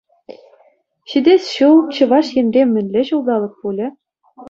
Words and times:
Ҫитес 1.13 1.45
ҫул 1.59 1.77
Чӑваш 1.99 2.27
Енре 2.41 2.63
мӗнле 2.73 3.01
ҫулталӑк 3.15 3.53
пулӗ? 3.65 3.87